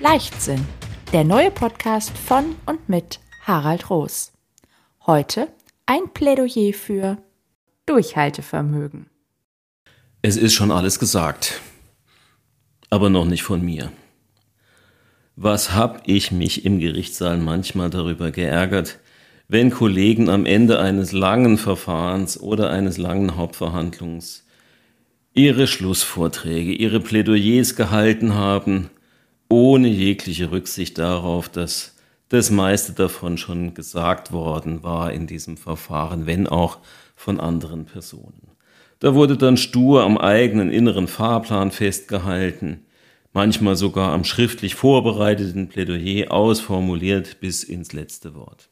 Leichtsinn, 0.00 0.62
der 1.14 1.24
neue 1.24 1.50
Podcast 1.50 2.16
von 2.18 2.54
und 2.66 2.86
mit 2.86 3.18
Harald 3.44 3.88
Roos. 3.88 4.32
Heute 5.06 5.48
ein 5.86 6.12
Plädoyer 6.12 6.74
für 6.74 7.16
Durchhaltevermögen. 7.86 9.06
Es 10.20 10.36
ist 10.36 10.52
schon 10.52 10.70
alles 10.70 10.98
gesagt, 10.98 11.62
aber 12.90 13.08
noch 13.08 13.24
nicht 13.24 13.42
von 13.42 13.64
mir. 13.64 13.90
Was 15.34 15.72
hab 15.72 16.06
ich 16.06 16.30
mich 16.30 16.66
im 16.66 16.78
Gerichtssaal 16.78 17.38
manchmal 17.38 17.88
darüber 17.88 18.30
geärgert, 18.30 18.98
wenn 19.48 19.70
Kollegen 19.70 20.28
am 20.28 20.44
Ende 20.44 20.78
eines 20.78 21.12
langen 21.12 21.56
Verfahrens 21.56 22.38
oder 22.38 22.68
eines 22.68 22.98
langen 22.98 23.36
Hauptverhandlungs 23.36 24.44
ihre 25.32 25.66
Schlussvorträge, 25.66 26.72
ihre 26.72 27.00
Plädoyers 27.00 27.76
gehalten 27.76 28.34
haben, 28.34 28.90
ohne 29.48 29.88
jegliche 29.88 30.50
Rücksicht 30.50 30.98
darauf, 30.98 31.48
dass 31.48 31.96
das 32.28 32.50
meiste 32.50 32.92
davon 32.92 33.38
schon 33.38 33.74
gesagt 33.74 34.32
worden 34.32 34.82
war 34.82 35.12
in 35.12 35.26
diesem 35.26 35.56
Verfahren, 35.56 36.26
wenn 36.26 36.46
auch 36.46 36.78
von 37.14 37.38
anderen 37.40 37.84
Personen. 37.86 38.50
Da 38.98 39.14
wurde 39.14 39.36
dann 39.36 39.56
stur 39.56 40.02
am 40.02 40.18
eigenen 40.18 40.70
inneren 40.70 41.06
Fahrplan 41.06 41.70
festgehalten, 41.70 42.86
manchmal 43.32 43.76
sogar 43.76 44.12
am 44.12 44.24
schriftlich 44.24 44.74
vorbereiteten 44.74 45.68
Plädoyer 45.68 46.32
ausformuliert 46.32 47.40
bis 47.40 47.62
ins 47.62 47.92
letzte 47.92 48.34
Wort. 48.34 48.70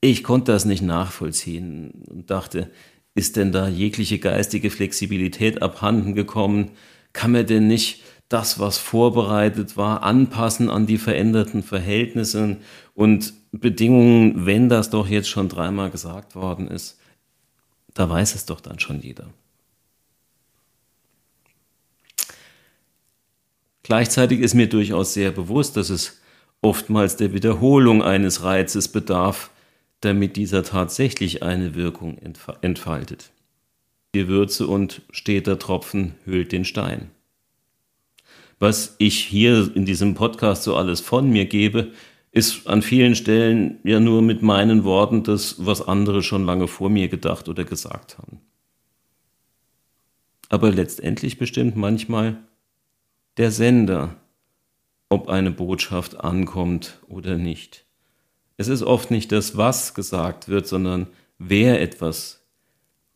Ich 0.00 0.22
konnte 0.22 0.52
das 0.52 0.64
nicht 0.64 0.82
nachvollziehen 0.82 2.04
und 2.08 2.30
dachte, 2.30 2.70
ist 3.14 3.36
denn 3.36 3.52
da 3.52 3.68
jegliche 3.68 4.18
geistige 4.18 4.70
Flexibilität 4.70 5.62
abhanden 5.62 6.14
gekommen? 6.14 6.72
Kann 7.12 7.32
man 7.32 7.46
denn 7.46 7.68
nicht 7.68 8.02
das, 8.28 8.58
was 8.58 8.78
vorbereitet 8.78 9.76
war, 9.76 10.02
anpassen 10.02 10.70
an 10.70 10.86
die 10.86 10.98
veränderten 10.98 11.62
Verhältnisse 11.62 12.56
und 12.94 13.34
Bedingungen, 13.52 14.46
wenn 14.46 14.68
das 14.68 14.90
doch 14.90 15.08
jetzt 15.08 15.28
schon 15.28 15.48
dreimal 15.48 15.90
gesagt 15.90 16.34
worden 16.34 16.68
ist? 16.68 16.98
Da 17.92 18.08
weiß 18.08 18.34
es 18.34 18.46
doch 18.46 18.60
dann 18.60 18.80
schon 18.80 19.00
jeder. 19.00 19.26
Gleichzeitig 23.84 24.40
ist 24.40 24.54
mir 24.54 24.68
durchaus 24.68 25.12
sehr 25.12 25.30
bewusst, 25.30 25.76
dass 25.76 25.90
es 25.90 26.20
oftmals 26.62 27.16
der 27.16 27.34
Wiederholung 27.34 28.02
eines 28.02 28.42
Reizes 28.42 28.88
bedarf, 28.88 29.50
damit 30.00 30.36
dieser 30.36 30.62
tatsächlich 30.64 31.42
eine 31.42 31.74
Wirkung 31.74 32.18
entfaltet. 32.62 33.30
Die 34.14 34.28
Würze 34.28 34.66
und 34.66 35.02
steter 35.10 35.58
Tropfen 35.58 36.14
hüllt 36.24 36.52
den 36.52 36.64
Stein. 36.64 37.10
Was 38.58 38.94
ich 38.98 39.20
hier 39.20 39.70
in 39.74 39.84
diesem 39.84 40.14
Podcast 40.14 40.62
so 40.62 40.76
alles 40.76 41.00
von 41.00 41.30
mir 41.30 41.46
gebe, 41.46 41.92
ist 42.32 42.66
an 42.66 42.82
vielen 42.82 43.14
Stellen 43.14 43.78
ja 43.84 44.00
nur 44.00 44.20
mit 44.20 44.42
meinen 44.42 44.84
Worten 44.84 45.22
das, 45.22 45.64
was 45.64 45.86
andere 45.86 46.22
schon 46.22 46.44
lange 46.44 46.66
vor 46.66 46.90
mir 46.90 47.08
gedacht 47.08 47.48
oder 47.48 47.64
gesagt 47.64 48.18
haben. 48.18 48.40
Aber 50.48 50.70
letztendlich 50.70 51.38
bestimmt 51.38 51.76
manchmal 51.76 52.38
der 53.36 53.50
Sender, 53.50 54.16
ob 55.08 55.28
eine 55.28 55.50
Botschaft 55.50 56.20
ankommt 56.20 56.98
oder 57.08 57.36
nicht. 57.36 57.86
Es 58.56 58.68
ist 58.68 58.82
oft 58.82 59.10
nicht 59.10 59.32
das, 59.32 59.56
was 59.56 59.94
gesagt 59.94 60.48
wird, 60.48 60.66
sondern 60.66 61.08
wer 61.38 61.80
etwas 61.80 62.44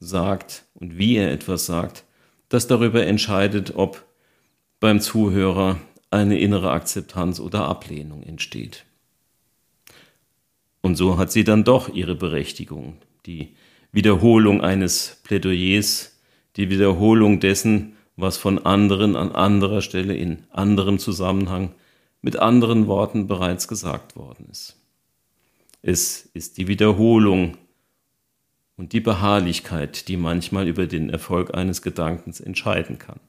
sagt 0.01 0.65
und 0.75 0.99
wie 0.99 1.17
er 1.17 1.33
etwas 1.33 1.67
sagt, 1.67 2.05
das 2.49 2.67
darüber 2.67 3.05
entscheidet, 3.05 3.75
ob 3.77 4.05
beim 4.81 5.01
Zuhörer 5.01 5.79
eine 6.11 6.39
innere 6.39 6.71
Akzeptanz 6.71 7.41
oder 7.41 7.67
Ablehnung 7.67 8.23
entsteht. 8.23 8.85
Und 10.81 10.97
so 10.97 11.19
hat 11.19 11.33
sie 11.33 11.45
dann 11.45 11.65
doch 11.65 11.93
ihre 11.93 12.15
Berechtigung. 12.15 12.97
Die 13.27 13.55
Wiederholung 13.93 14.61
eines 14.61 15.21
Plädoyers, 15.25 16.19
die 16.57 16.71
Wiederholung 16.71 17.41
dessen, 17.41 17.97
was 18.17 18.37
von 18.37 18.65
anderen 18.65 19.17
an 19.17 19.33
anderer 19.33 19.83
Stelle 19.83 20.17
in 20.17 20.45
anderem 20.51 20.99
Zusammenhang 20.99 21.75
mit 22.23 22.37
anderen 22.37 22.87
Worten 22.87 23.27
bereits 23.27 23.69
gesagt 23.69 24.17
worden 24.17 24.49
ist. 24.51 24.77
Es 25.83 26.29
ist 26.35 26.59
die 26.59 26.67
Wiederholung 26.67 27.57
und 28.77 28.93
die 28.93 29.01
Beharrlichkeit, 29.01 30.09
die 30.09 30.17
manchmal 30.17 30.67
über 30.69 30.87
den 30.87 31.11
Erfolg 31.11 31.55
eines 31.55 31.83
Gedankens 31.83 32.41
entscheiden 32.41 32.99
kann. 32.99 33.21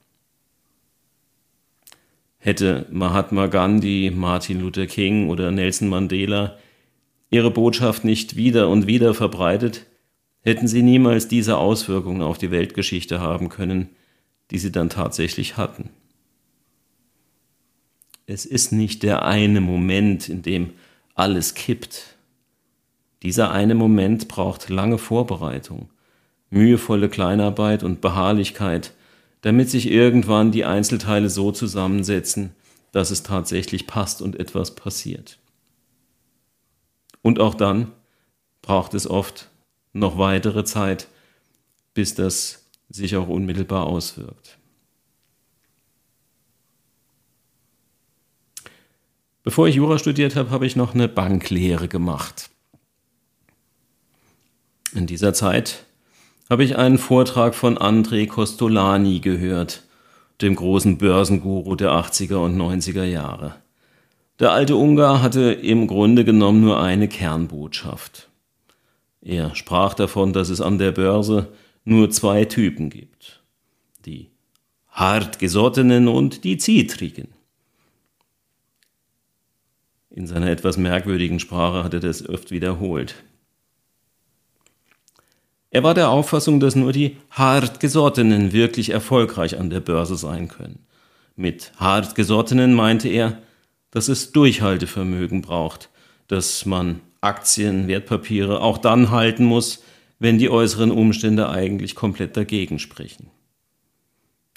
Hätte 2.42 2.86
Mahatma 2.90 3.46
Gandhi, 3.46 4.10
Martin 4.14 4.60
Luther 4.60 4.86
King 4.86 5.28
oder 5.28 5.50
Nelson 5.50 5.88
Mandela 5.88 6.56
ihre 7.30 7.50
Botschaft 7.50 8.04
nicht 8.04 8.34
wieder 8.34 8.68
und 8.68 8.86
wieder 8.86 9.14
verbreitet, 9.14 9.86
hätten 10.42 10.66
sie 10.66 10.82
niemals 10.82 11.28
diese 11.28 11.58
Auswirkungen 11.58 12.22
auf 12.22 12.38
die 12.38 12.50
Weltgeschichte 12.50 13.20
haben 13.20 13.50
können, 13.50 13.90
die 14.50 14.58
sie 14.58 14.72
dann 14.72 14.88
tatsächlich 14.88 15.56
hatten. 15.56 15.90
Es 18.26 18.46
ist 18.46 18.72
nicht 18.72 19.02
der 19.02 19.24
eine 19.24 19.60
Moment, 19.60 20.28
in 20.28 20.42
dem 20.42 20.70
alles 21.14 21.54
kippt, 21.54 22.16
dieser 23.22 23.50
eine 23.50 23.74
Moment 23.74 24.28
braucht 24.28 24.70
lange 24.70 24.96
Vorbereitung, 24.96 25.90
mühevolle 26.48 27.10
Kleinarbeit 27.10 27.82
und 27.82 28.00
Beharrlichkeit, 28.00 28.94
damit 29.42 29.70
sich 29.70 29.90
irgendwann 29.90 30.52
die 30.52 30.64
Einzelteile 30.64 31.30
so 31.30 31.52
zusammensetzen, 31.52 32.54
dass 32.92 33.10
es 33.10 33.22
tatsächlich 33.22 33.86
passt 33.86 34.20
und 34.20 34.38
etwas 34.38 34.74
passiert. 34.74 35.38
Und 37.22 37.38
auch 37.38 37.54
dann 37.54 37.92
braucht 38.62 38.94
es 38.94 39.08
oft 39.08 39.50
noch 39.92 40.18
weitere 40.18 40.64
Zeit, 40.64 41.08
bis 41.94 42.14
das 42.14 42.64
sich 42.88 43.16
auch 43.16 43.28
unmittelbar 43.28 43.86
auswirkt. 43.86 44.58
Bevor 49.42 49.68
ich 49.68 49.76
Jura 49.76 49.98
studiert 49.98 50.36
habe, 50.36 50.50
habe 50.50 50.66
ich 50.66 50.76
noch 50.76 50.94
eine 50.94 51.08
Banklehre 51.08 51.88
gemacht. 51.88 52.50
In 54.92 55.06
dieser 55.06 55.32
Zeit 55.32 55.86
habe 56.50 56.64
ich 56.64 56.76
einen 56.76 56.98
Vortrag 56.98 57.54
von 57.54 57.78
André 57.78 58.26
Costolani 58.26 59.20
gehört, 59.20 59.84
dem 60.42 60.56
großen 60.56 60.98
Börsenguru 60.98 61.76
der 61.76 61.92
80er 61.92 62.36
und 62.36 62.56
90er 62.56 63.04
Jahre. 63.04 63.54
Der 64.40 64.50
alte 64.50 64.74
Ungar 64.74 65.22
hatte 65.22 65.52
im 65.52 65.86
Grunde 65.86 66.24
genommen 66.24 66.60
nur 66.60 66.82
eine 66.82 67.06
Kernbotschaft. 67.06 68.28
Er 69.20 69.54
sprach 69.54 69.94
davon, 69.94 70.32
dass 70.32 70.48
es 70.48 70.60
an 70.60 70.78
der 70.78 70.90
Börse 70.90 71.48
nur 71.84 72.10
zwei 72.10 72.44
Typen 72.46 72.90
gibt. 72.90 73.42
Die 74.04 74.30
hartgesottenen 74.88 76.08
und 76.08 76.42
die 76.42 76.56
zittrigen. 76.56 77.28
In 80.08 80.26
seiner 80.26 80.50
etwas 80.50 80.76
merkwürdigen 80.78 81.38
Sprache 81.38 81.84
hat 81.84 81.94
er 81.94 82.00
das 82.00 82.28
oft 82.28 82.50
wiederholt. 82.50 83.14
Er 85.70 85.84
war 85.84 85.94
der 85.94 86.10
Auffassung, 86.10 86.58
dass 86.58 86.74
nur 86.74 86.92
die 86.92 87.16
Hartgesottenen 87.30 88.52
wirklich 88.52 88.90
erfolgreich 88.90 89.58
an 89.58 89.70
der 89.70 89.80
Börse 89.80 90.16
sein 90.16 90.48
können. 90.48 90.80
Mit 91.36 91.72
Hartgesottenen 91.76 92.74
meinte 92.74 93.08
er, 93.08 93.38
dass 93.92 94.08
es 94.08 94.32
Durchhaltevermögen 94.32 95.42
braucht, 95.42 95.88
dass 96.26 96.66
man 96.66 97.00
Aktien, 97.20 97.86
Wertpapiere 97.86 98.60
auch 98.60 98.78
dann 98.78 99.10
halten 99.10 99.44
muss, 99.44 99.82
wenn 100.18 100.38
die 100.38 100.50
äußeren 100.50 100.90
Umstände 100.90 101.48
eigentlich 101.48 101.94
komplett 101.94 102.36
dagegen 102.36 102.78
sprechen. 102.78 103.30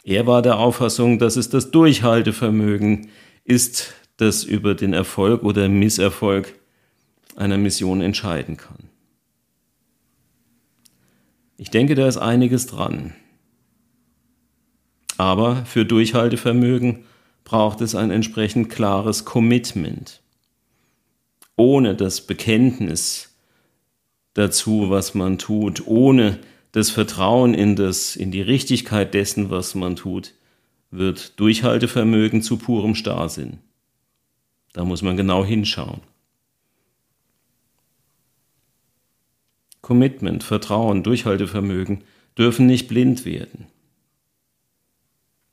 Er 0.03 0.27
war 0.27 0.41
der 0.41 0.57
Auffassung, 0.57 1.19
dass 1.19 1.35
es 1.35 1.49
das 1.49 1.71
Durchhaltevermögen 1.71 3.09
ist, 3.45 3.93
das 4.17 4.43
über 4.43 4.75
den 4.75 4.93
Erfolg 4.93 5.43
oder 5.43 5.69
Misserfolg 5.69 6.53
einer 7.35 7.57
Mission 7.57 8.01
entscheiden 8.01 8.57
kann. 8.57 8.89
Ich 11.63 11.69
denke, 11.69 11.95
da 11.95 12.09
ist 12.09 12.17
einiges 12.17 12.67
dran. 12.67 13.13
Aber 15.15 15.65
für 15.65 15.85
Durchhaltevermögen 15.85 17.05
braucht 17.45 17.79
es 17.79 17.95
ein 17.95 18.11
entsprechend 18.11 18.69
klares 18.69 19.23
Commitment. 19.23 20.21
Ohne 21.55 21.95
das 21.95 22.19
Bekenntnis 22.19 23.33
dazu, 24.33 24.89
was 24.89 25.13
man 25.13 25.37
tut, 25.37 25.87
ohne 25.87 26.39
das 26.73 26.89
Vertrauen 26.89 27.53
in, 27.53 27.77
das, 27.77 28.17
in 28.17 28.31
die 28.31 28.41
Richtigkeit 28.41 29.13
dessen, 29.13 29.49
was 29.49 29.73
man 29.73 29.95
tut, 29.95 30.33
wird 30.91 31.39
Durchhaltevermögen 31.39 32.41
zu 32.41 32.57
purem 32.57 32.93
Starrsinn. 32.93 33.59
Da 34.73 34.83
muss 34.83 35.01
man 35.01 35.15
genau 35.15 35.45
hinschauen. 35.45 36.01
Commitment, 39.83 40.43
Vertrauen, 40.45 41.03
Durchhaltevermögen 41.03 42.05
dürfen 42.37 42.65
nicht 42.65 42.87
blind 42.87 43.25
werden. 43.25 43.67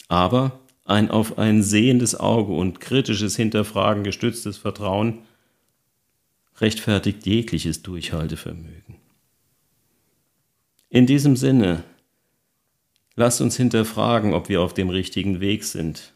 Aber 0.09 0.61
ein 0.87 1.11
auf 1.11 1.37
ein 1.37 1.63
sehendes 1.63 2.19
Auge 2.19 2.53
und 2.53 2.81
kritisches 2.81 3.37
Hinterfragen 3.37 4.05
gestütztes 4.05 4.57
Vertrauen 4.57 5.19
rechtfertigt 6.59 7.27
jegliches 7.27 7.83
Durchhaltevermögen. 7.83 8.97
In 10.89 11.07
diesem 11.07 11.35
Sinne, 11.35 11.83
lasst 13.17 13.41
uns 13.41 13.57
hinterfragen, 13.57 14.33
ob 14.33 14.49
wir 14.49 14.63
auf 14.63 14.75
dem 14.75 14.91
richtigen 14.91 15.41
Weg 15.41 15.65
sind. 15.65 16.13